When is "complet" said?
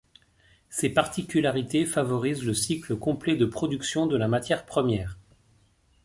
2.97-3.35